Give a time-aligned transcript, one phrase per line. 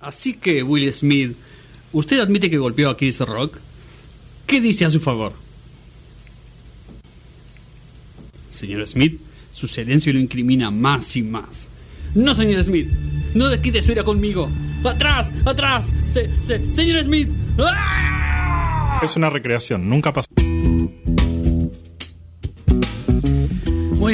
[0.00, 1.36] Así que, Will Smith,
[1.92, 3.58] usted admite que golpeó a Chris Rock.
[4.46, 5.32] ¿Qué dice a su favor?
[8.50, 9.20] Señor Smith,
[9.52, 11.68] su silencio lo incrimina más y más.
[12.14, 12.88] No, señor Smith,
[13.34, 14.50] no desquite su ira conmigo.
[14.84, 15.32] ¡Atrás!
[15.44, 15.94] ¡Atrás!
[16.04, 17.28] Se, se, ¡Señor Smith!
[19.02, 20.29] Es una recreación, nunca pasó.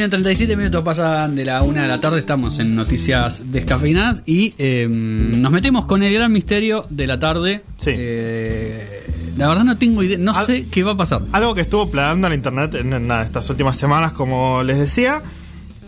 [0.06, 4.22] Muy bien, 37 minutos pasan de la una de la tarde, estamos en Noticias Descafeinadas
[4.24, 7.62] y eh, nos metemos con el gran misterio de la tarde.
[7.76, 7.90] Sí.
[7.92, 9.04] Eh,
[9.36, 11.22] la verdad no tengo idea, no Al- sé qué va a pasar.
[11.32, 15.22] Algo que estuvo plagando en internet en, estas últimas semanas, como les decía.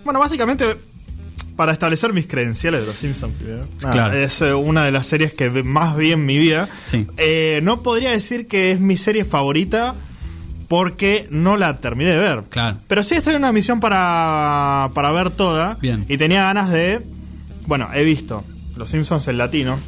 [0.04, 0.64] Bueno, básicamente,
[1.54, 3.34] para establecer mis credenciales de los Simpsons,
[3.80, 4.18] nada, Claro.
[4.18, 6.68] es eh, una de las series que más vi en mi vida.
[6.84, 7.06] Sí.
[7.18, 9.94] Eh, no podría decir que es mi serie favorita
[10.68, 12.44] porque no la terminé de ver.
[12.50, 12.78] Claro.
[12.86, 15.76] Pero sí estoy en una misión para, para ver toda.
[15.80, 16.04] Bien.
[16.08, 17.00] Y tenía ganas de.
[17.66, 18.44] Bueno, he visto
[18.76, 19.78] Los Simpsons en latino.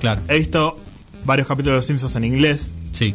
[0.00, 0.20] Claro.
[0.28, 0.78] He visto
[1.24, 2.72] varios capítulos de Los Simpsons en inglés.
[2.92, 3.14] Sí.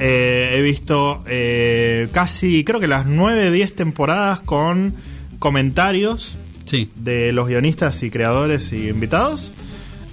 [0.00, 4.94] Eh, he visto eh, casi, creo que las 9, 10 temporadas con
[5.40, 6.90] comentarios Sí.
[6.96, 9.52] de los guionistas y creadores y invitados.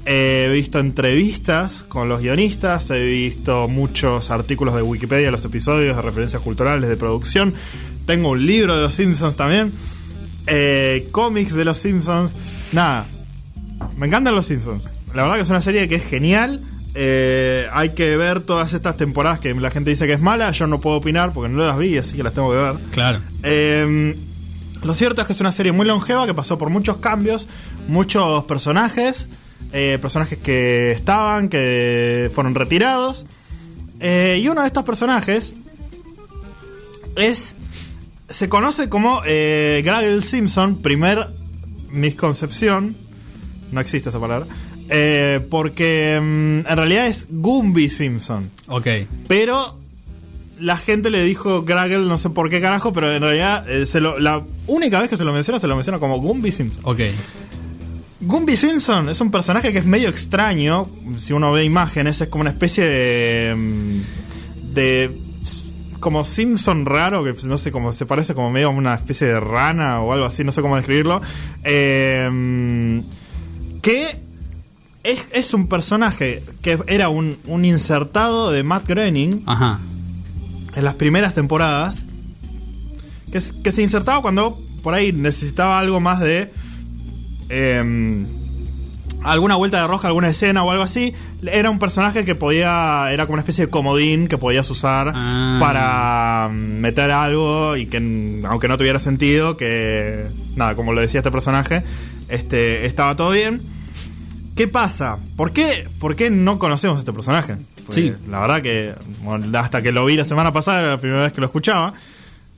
[0.05, 6.01] He visto entrevistas con los guionistas, he visto muchos artículos de Wikipedia, los episodios de
[6.01, 7.53] referencias culturales, de producción.
[8.05, 9.73] Tengo un libro de los Simpsons también.
[10.45, 12.35] Eh, cómics de los Simpsons.
[12.71, 13.05] Nada,
[13.97, 14.83] me encantan los Simpsons.
[15.15, 16.61] La verdad que es una serie que es genial.
[16.93, 20.51] Eh, hay que ver todas estas temporadas que la gente dice que es mala.
[20.51, 22.75] Yo no puedo opinar porque no las vi, así que las tengo que ver.
[22.91, 23.19] Claro.
[23.41, 24.15] Eh,
[24.83, 27.47] lo cierto es que es una serie muy longeva que pasó por muchos cambios,
[27.87, 29.27] muchos personajes,
[29.71, 33.25] eh, personajes que estaban, que fueron retirados.
[33.99, 35.55] Eh, y uno de estos personajes
[37.15, 37.55] es.
[38.29, 41.27] Se conoce como eh, Gragel Simpson, primer
[41.91, 42.95] misconcepción.
[43.71, 44.47] No existe esa palabra.
[44.89, 48.49] eh, porque mm, en realidad es Gumby Simpson.
[48.67, 48.87] Ok.
[49.27, 49.77] Pero
[50.59, 53.99] la gente le dijo Gragel, no sé por qué carajo, pero en realidad eh, se
[54.01, 56.81] lo- la única vez que se lo menciona, se lo menciona como Gumby Simpson.
[56.83, 56.99] Ok.
[58.21, 60.89] Gumby Simpson es un personaje que es medio extraño.
[61.17, 63.55] Si uno ve imágenes, es como una especie de.
[63.55, 65.21] mm, de.
[65.99, 69.39] como Simpson raro, que no sé cómo se parece como medio a una especie de
[69.39, 71.21] rana o algo así, no sé cómo describirlo.
[71.63, 73.01] Eh,
[73.81, 74.17] que
[75.03, 79.79] es, es un personaje que era un, un insertado de Matt Groening Ajá.
[80.75, 82.03] en las primeras temporadas
[83.31, 86.51] que, que se insertaba cuando por ahí necesitaba algo más de
[87.49, 88.25] em,
[89.23, 91.13] alguna vuelta de rosca, alguna escena o algo así.
[91.43, 95.57] Era un personaje que podía, era como una especie de comodín que podías usar Ah.
[95.59, 97.97] para mm, meter algo y que
[98.47, 100.25] aunque no tuviera sentido, que
[100.55, 101.83] nada, como lo decía este personaje,
[102.29, 103.61] este estaba todo bien.
[104.55, 105.17] ¿Qué pasa?
[105.35, 107.57] ¿Por qué, por qué no conocemos a este personaje?
[107.89, 108.13] Sí.
[108.29, 111.33] La verdad que bueno, hasta que lo vi la semana pasada, era la primera vez
[111.33, 111.93] que lo escuchaba.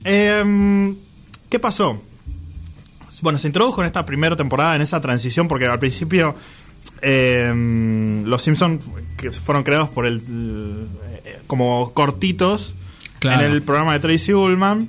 [0.04, 0.94] Em,
[1.48, 2.00] ¿Qué pasó?
[3.22, 6.34] Bueno, se introdujo en esta primera temporada, en esa transición, porque al principio
[7.02, 8.84] em, los Simpsons
[9.44, 10.22] fueron creados por el
[11.24, 12.74] eh, como cortitos
[13.18, 13.42] Claro.
[13.44, 14.88] en el programa de Tracy Ullman.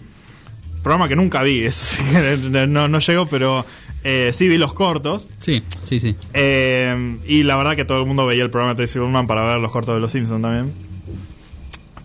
[0.84, 2.04] Programa que nunca vi, eso sí,
[2.68, 3.66] no, no llegó, pero
[4.04, 5.28] eh, sí vi los cortos.
[5.40, 6.16] Sí, sí, sí.
[6.34, 9.44] Eh, y la verdad que todo el mundo veía el programa de Tracy Ullman para
[9.46, 10.72] ver los cortos de los Simpsons también.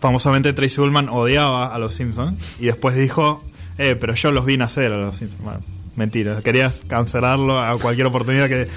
[0.01, 3.45] Famosamente Tracy Ullman odiaba a los Simpsons y después dijo,
[3.79, 5.43] eh, pero yo los vi nacer a los Simpsons.
[5.43, 5.61] Bueno,
[5.97, 8.69] mentira, querías cancelarlo a cualquier oportunidad que,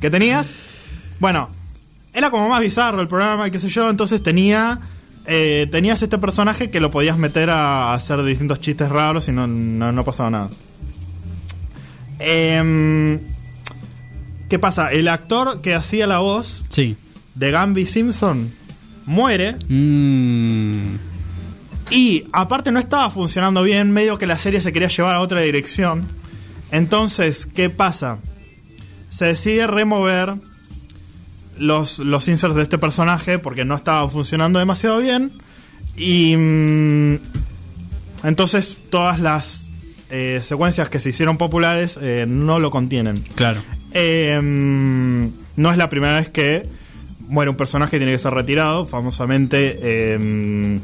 [0.00, 0.50] que tenías.
[1.20, 1.48] Bueno,
[2.12, 4.80] era como más bizarro el programa, y qué sé yo, entonces tenía...
[5.26, 9.46] eh, tenías este personaje que lo podías meter a, hacer distintos chistes raros y no,
[9.46, 10.50] no, no pasaba nada.
[12.18, 13.20] Em,
[14.48, 14.90] ¿Qué pasa?
[14.90, 16.96] El actor que hacía la voz Sí.
[17.34, 18.50] de Gamby Simpson
[19.04, 20.96] muere Mm,
[21.90, 25.40] y aparte no estaba funcionando bien, medio que la serie se quería llevar a otra
[25.42, 26.04] dirección.
[26.70, 28.18] Entonces, ¿qué pasa?
[29.10, 30.34] Se decide remover
[31.58, 35.32] los, los inserts de este personaje porque no estaba funcionando demasiado bien.
[35.96, 37.18] Y mm,
[38.24, 39.70] entonces todas las
[40.10, 43.20] eh, secuencias que se hicieron populares eh, no lo contienen.
[43.34, 43.62] claro.
[43.98, 46.68] Eh, mm, no es la primera vez que
[47.20, 48.86] muere un personaje que tiene que ser retirado.
[48.86, 50.80] Famosamente, eh,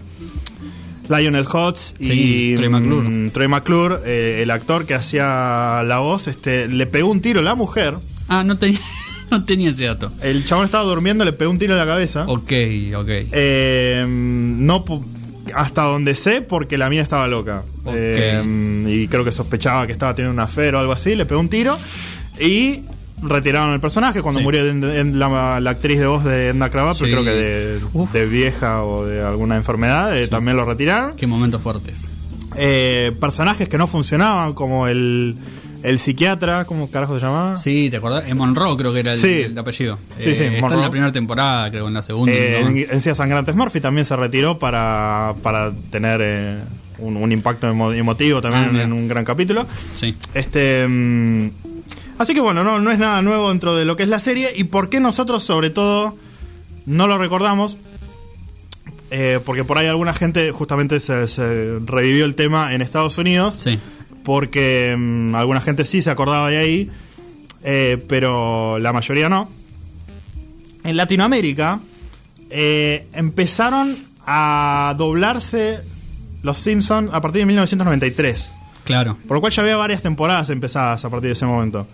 [1.08, 3.08] Lionel Hutz Sí, y Troy McClure.
[3.08, 7.40] mm, Troy McClure, eh, el actor que hacía la voz, este, le pegó un tiro
[7.40, 7.94] a la mujer.
[8.28, 8.80] Ah, no tenía,
[9.30, 10.12] no tenía ese dato.
[10.22, 12.24] El chabón estaba durmiendo, le pegó un tiro en la cabeza.
[12.28, 12.52] Ok,
[12.96, 13.08] ok.
[13.08, 14.84] Eh, no
[15.54, 17.62] hasta donde sé, porque la mina estaba loca.
[17.86, 21.14] Eh, y creo que sospechaba que estaba teniendo una fe o algo así.
[21.14, 21.76] Le pegó un tiro.
[22.40, 22.82] Y
[23.22, 24.44] retiraron el personaje cuando Sí.
[24.44, 27.12] murió en- en la, la actriz de voz de Edna Krabappel, Sí.
[27.12, 27.30] creo que
[28.18, 31.14] de, vieja o de alguna enfermedad, eh, también lo retiraron.
[31.16, 32.08] Qué momentos fuertes.
[32.56, 35.36] Eh, personajes que no funcionaban, como el,
[35.82, 37.56] el psiquiatra, ¿cómo carajo se llamaba?
[37.56, 38.24] Sí, ¿te acordás?
[38.28, 39.42] Eh, Monroe creo que era el, Sí.
[39.42, 39.98] el apellido.
[40.18, 40.78] Sí, Eh, sí, Está Monroe.
[40.78, 42.32] en la primera temporada, creo, en la segunda.
[42.34, 42.94] Eh, ¿no?
[42.94, 46.58] en Sangrantes Murphy también se retiró para, para tener eh,
[46.98, 49.66] un, un impacto emo- emotivo también Ah, en un gran capítulo.
[49.96, 50.14] Sí.
[50.34, 51.50] Este, mm,
[52.22, 54.50] así que bueno, no, no es nada nuevo dentro de lo que es la serie.
[54.54, 56.16] ¿Y por qué nosotros, sobre todo,
[56.86, 57.76] no lo recordamos?
[59.10, 63.56] Eh, porque por ahí alguna gente justamente se, se revivió el tema en Estados Unidos.
[63.56, 63.78] Sí.
[64.24, 66.90] Porque mm, alguna gente sí se acordaba de ahí,
[67.62, 69.50] eh, pero la mayoría no.
[70.84, 71.80] En Latinoamérica
[72.50, 73.94] eh, empezaron
[74.26, 75.80] a doblarse
[76.42, 78.50] los Simpsons a partir de 1993.
[78.84, 79.16] Claro.
[79.28, 81.86] Por lo cual ya había varias temporadas empezadas a partir de ese momento.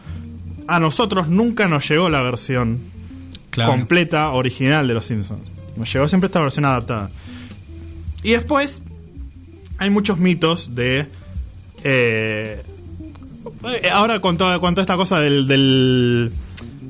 [0.69, 2.79] A nosotros nunca nos llegó la versión
[3.51, 3.73] Claro.
[3.73, 5.41] completa, original de Los Simpsons.
[5.77, 7.11] Nos llegó siempre esta versión adaptada.
[8.23, 8.83] Y después
[9.79, 11.07] hay muchos mitos de...
[11.83, 12.63] eh,
[13.83, 16.31] eh, ahora con toda, con toda esta cosa del, del,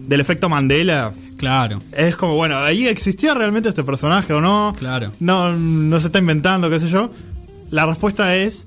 [0.09, 1.81] del efecto Mandela, Claro.
[1.93, 4.75] es como, bueno, ¿ahí existía realmente este personaje o no?
[4.79, 5.13] Claro.
[5.21, 7.11] No, no se está inventando, qué sé yo.
[7.71, 8.67] La respuesta es...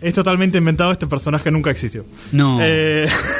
[0.00, 2.04] Es totalmente inventado, este personaje nunca existió.
[2.30, 2.58] No.
[2.60, 3.08] Eh,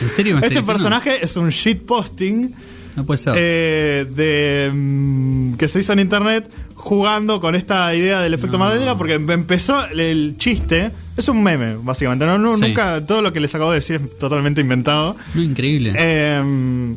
[0.00, 0.72] ¿En serio me este diciendo?
[0.72, 2.54] personaje es un shitposting
[2.96, 3.34] No puede ser.
[3.36, 8.64] eh, de mm, que se hizo en internet jugando con esta idea del efecto No.
[8.64, 12.62] Mandela porque em- empezó el, chiste es un meme básicamente no, No, Sí.
[12.68, 15.92] nunca todo lo que les acabo de decir es totalmente inventado no, increíble.
[15.96, 16.96] Em,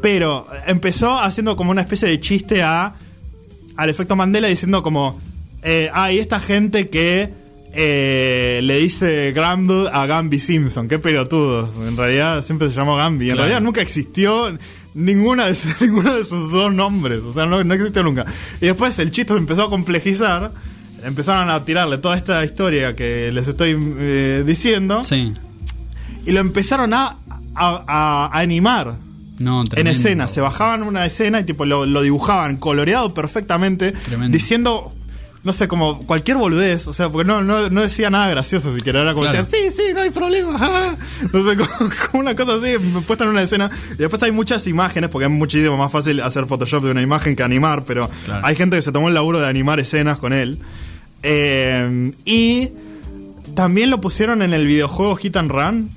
[0.00, 2.94] pero empezó haciendo como una especie de chiste a
[3.76, 5.20] al efecto Mandela diciendo como
[5.62, 7.30] eh, hay esta gente que
[7.72, 11.70] eh, le dice Gramble a Gambi Simpson, qué pelotudo.
[11.86, 13.26] En realidad siempre se llamó Gambi.
[13.26, 13.42] En Claro.
[13.48, 14.56] realidad nunca existió
[14.94, 17.20] ninguna de, sus- ninguno de sus dos nombres.
[17.20, 18.24] O sea, no, no existió nunca.
[18.60, 20.50] Y después el chiste se empezó a complejizar.
[21.04, 25.02] Empezaron a tirarle toda esta historia que les estoy eh, diciendo.
[25.04, 25.32] sí.
[26.26, 27.16] Y lo empezaron a,
[27.54, 28.96] a- a- a animar
[29.38, 30.26] No, en escena.
[30.28, 34.36] Se bajaban una escena y tipo lo, lo dibujaban coloreado perfectamente, Tremendo.
[34.36, 34.92] diciendo,
[35.48, 36.86] no sé, como cualquier boludez.
[36.86, 39.00] O sea, porque no, no, no decía nada gracioso siquiera.
[39.00, 39.38] Era como Claro.
[39.38, 40.58] decía, sí, sí, no hay problema.
[40.60, 40.94] ah".
[41.32, 43.70] No sé, como, como una cosa así, puesta en una escena.
[43.94, 47.34] Y después hay muchas imágenes, porque es muchísimo más fácil hacer Photoshop de una imagen
[47.34, 48.46] que animar, pero Claro.
[48.46, 50.58] hay gente que se tomó el laburo de animar escenas con él.
[51.22, 52.68] Eh, y
[53.54, 55.90] también lo pusieron en el videojuego Hit and Run.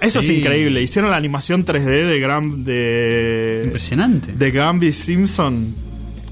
[0.00, 0.30] Eso Sí.
[0.32, 0.80] es increíble.
[0.82, 4.32] Hicieron la animación 3D de Gram de Impresionante.
[4.32, 5.74] de Gambi Simpson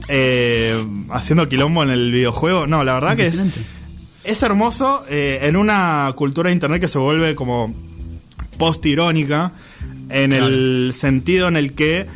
[0.08, 2.66] eh, haciendo quilombo en el videojuego.
[2.66, 3.26] No, la verdad que
[4.24, 7.74] es, hermoso eh, en una cultura de internet que se vuelve como
[8.58, 9.52] post-irónica
[10.10, 10.46] en Claro.
[10.46, 12.06] el sentido en el que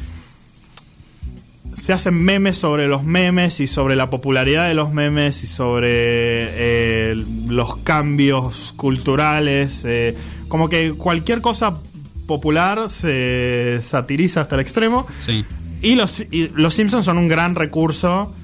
[1.75, 5.89] se hacen memes sobre los memes y sobre la popularidad de los memes y sobre
[5.91, 9.85] eh, los cambios culturales.
[9.87, 10.17] eh,
[10.49, 11.79] como que cualquier cosa
[12.27, 15.07] popular se satiriza hasta el extremo.
[15.21, 15.45] Sí.
[15.83, 18.35] Y los, y los Simpsons son un gran recurso.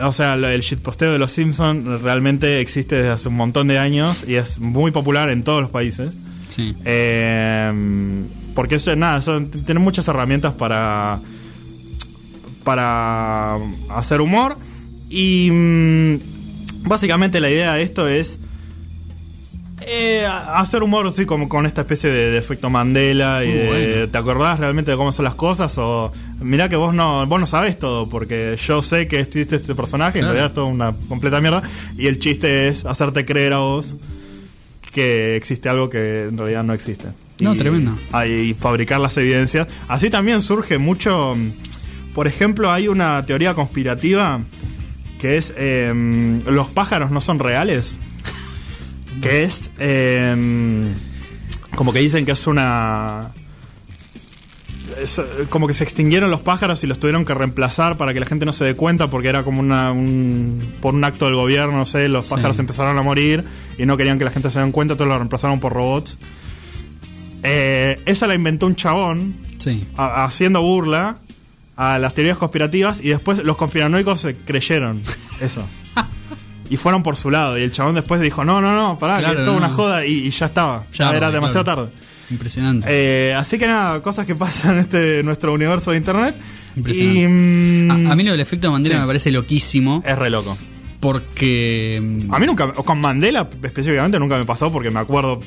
[0.00, 4.24] O sea, el shitposteo de los Simpsons realmente existe desde hace un montón de años
[4.26, 6.12] y es muy popular en todos los países.
[6.48, 6.74] Sí.
[6.84, 8.24] Eh,
[8.54, 11.20] porque eso, nada, son, tienen muchas herramientas para
[12.62, 13.56] para
[13.90, 14.56] hacer humor
[15.10, 16.18] y mm,
[16.84, 18.38] básicamente la idea de esto es
[19.86, 23.66] eh, hacer humor así como con esta especie de, de efecto Mandela y Muy de,
[23.96, 24.08] bueno.
[24.10, 25.76] ¿te acordás realmente de cómo son las cosas?
[25.78, 29.74] o mirá que vos no vos no sabés todo porque yo sé que existe este
[29.74, 31.62] personaje en realidad es toda una completa mierda
[31.96, 33.96] y el chiste es hacerte creer a vos
[34.92, 37.08] que existe algo que en realidad no existe.
[37.40, 37.96] No, Y- tremendo.
[38.26, 39.66] Y fabricar las evidencias.
[39.88, 41.34] Así también surge mucho.
[42.14, 44.40] Por ejemplo, hay una teoría conspirativa
[45.18, 45.92] que es eh,
[46.46, 47.96] los pájaros no son reales.
[49.22, 50.92] Que es eh,
[51.74, 53.30] como que dicen que es una
[55.00, 58.20] es, eh, como que se extinguieron los pájaros y los tuvieron que reemplazar para que
[58.20, 61.34] la gente no se dé cuenta porque era como una un, por un acto del
[61.34, 62.34] gobierno, no sé, los Sí.
[62.34, 63.42] pájaros empezaron a morir
[63.78, 66.18] y no querían que la gente se den cuenta, entonces lo reemplazaron por robots.
[67.42, 69.86] Eh, esa la inventó un chabón Sí.
[69.96, 71.18] a- haciendo burla
[71.76, 75.00] a las teorías conspirativas y después los conspiranoicos se creyeron
[75.40, 75.64] eso.
[76.70, 77.58] Y fueron por su lado.
[77.58, 79.66] Y el chabón después dijo, no, no, no, pará, Claro, que es toda no.
[79.66, 80.06] una joda.
[80.06, 80.84] Y, y ya estaba.
[80.92, 81.84] Ya Claro, era demasiado claro.
[81.88, 82.02] tarde.
[82.30, 82.86] Impresionante.
[82.90, 86.34] Eh, así que nada, cosas que pasan en este nuestro universo de internet.
[86.76, 87.20] Impresionante.
[87.20, 89.00] Y, mm, a, a mí lo del efecto Mandela sí.
[89.00, 90.56] me parece loquísimo es re loco.
[91.00, 95.40] porque mm, A mí nunca, con Mandela específicamente nunca me pasó porque me acuerdo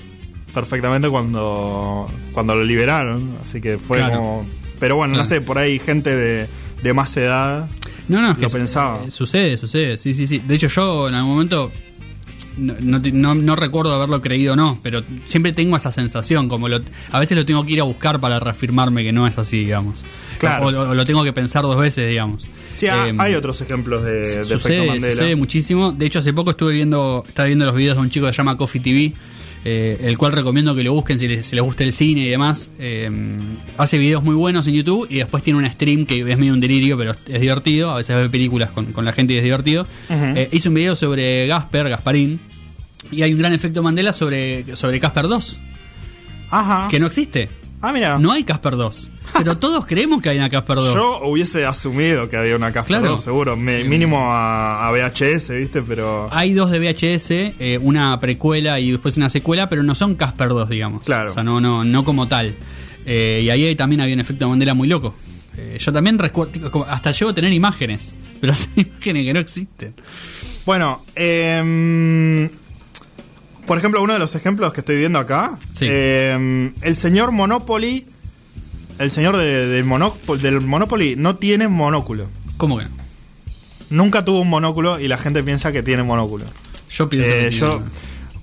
[0.54, 3.38] perfectamente cuando, cuando lo liberaron.
[3.42, 4.46] Así que fue como.
[4.80, 6.48] Pero bueno, no sé, por ahí gente de,
[6.84, 7.68] de más edad.
[8.08, 9.02] No, no, es Lo que pensaba.
[9.06, 10.42] eh, sucede, sucede, sí, sí, sí.
[10.46, 11.72] De hecho, yo en algún momento
[12.58, 16.48] no, no, te- no- no recuerdo haberlo creído o no, pero siempre tengo esa sensación,
[16.48, 16.80] como lo,
[17.12, 20.04] a veces lo tengo que ir a buscar para reafirmarme que no es así, digamos.
[20.40, 20.66] Claro.
[20.68, 22.50] O, lo, o lo tengo que pensar dos veces, digamos.
[22.76, 25.14] Sí, ha- Eh, hay otros ejemplos de, de efecto sucede, Mandela.
[25.14, 25.92] sucede muchísimo.
[25.92, 28.38] De hecho, hace poco estuve viendo, estaba viendo los videos de un chico que se
[28.38, 29.14] llama Coffee TV,
[29.66, 32.30] eh, el cual recomiendo que lo busquen si les, si les gusta el cine y
[32.30, 32.70] demás.
[32.80, 33.10] Eh,
[33.78, 36.60] hace videos muy buenos en YouTube y después tiene un stream que es medio un
[36.62, 37.90] delirio, pero es divertido.
[37.90, 39.88] A veces ve películas con, con la gente y es divertido.
[40.10, 42.40] Eh, hizo un video sobre Gasper, Gasparín,
[43.12, 45.60] y hay un gran efecto Mandela sobre, sobre Casper 2,
[46.52, 46.88] Ajá.
[46.90, 47.50] que no existe.
[47.82, 48.18] Ah, mira.
[48.18, 50.96] No hay Casper 2, pero todos creemos que hay una Casper 2.
[50.96, 53.12] Yo hubiese asumido que había una Casper Claro.
[53.14, 53.56] 2, seguro.
[53.56, 55.82] Me- mínimo a, a VHS, ¿viste?
[55.84, 56.30] Pero.
[56.32, 60.50] Hay dos de VHS, eh, una precuela y después una secuela, pero no son Casper
[60.50, 61.04] 2, digamos.
[61.04, 61.30] Claro.
[61.30, 62.56] O sea, no, no, no como tal.
[63.06, 65.14] Eh, y ahí también había un efecto Mandela muy loco.
[65.58, 69.94] Eh, yo también recuerdo, hasta llevo a tener imágenes, pero son imágenes que no existen.
[70.66, 72.50] Bueno, em,
[73.66, 75.58] por ejemplo, uno de los ejemplos que estoy viendo acá.
[75.72, 75.86] Sí.
[75.90, 78.08] em, el señor Monopoly.
[78.98, 82.28] El señor de- del, Monopoly, del Monopoly no tiene monóculo.
[82.58, 82.92] ¿Cómo que no?
[83.90, 86.46] Nunca tuvo un monóculo y la gente piensa que tiene monóculo.
[86.90, 87.76] Yo pienso Eh, que tiene-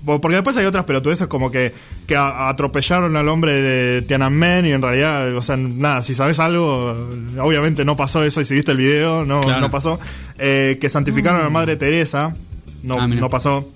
[0.05, 1.73] porque después hay otras pelotudeces como que,
[2.05, 7.09] que atropellaron al hombre de Tiananmen y en realidad, o sea, nada, si sabes algo,
[7.39, 9.61] obviamente no pasó eso y si viste el video, no, Claro.
[9.61, 9.99] no pasó.
[10.37, 12.35] Eh, que santificaron a la madre Teresa,
[12.83, 13.69] no, Ah, no pasó.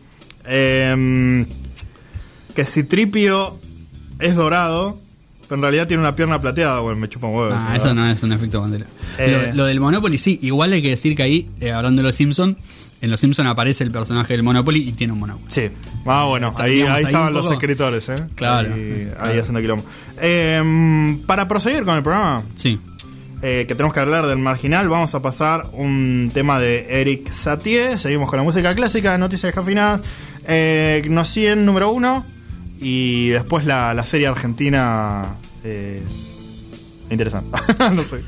[0.48, 1.46] Eh,
[2.56, 3.58] que Citripio
[4.20, 5.00] es dorado,
[5.44, 7.52] pero en realidad tiene una pierna plateada, bueno, me chupa un huevo.
[7.54, 8.86] Ah, eso, no es un efecto Mandela.
[9.20, 9.50] Eh.
[9.52, 12.16] Lo, lo del Monopoly sí, igual hay que decir que ahí, eh, hablando de los
[12.16, 12.58] Simpsons,
[13.00, 15.46] en los Simpsons aparece el personaje del Monopoly y tiene un Monopoly.
[15.50, 15.70] Sí.
[16.08, 18.16] Ah, bueno, ahí, ahí ahí estaban los escritores, ¿eh?
[18.34, 18.74] Claro.
[18.74, 19.32] Ahí, Claro.
[19.32, 19.86] ahí haciendo quilombo.
[20.20, 22.80] Eh, para proseguir con el programa, Sí.
[23.44, 28.00] eh, que tenemos que hablar del marginal, vamos a pasar un tema de Eric Satie.
[28.00, 30.02] Seguimos con la música clásica, noticias descafinadas.
[30.48, 32.26] Eh, Nos 100 número uno.
[32.80, 35.36] Y después la, la serie argentina.
[35.64, 36.02] eh,
[37.10, 37.58] interesante.
[37.94, 38.22] no sé.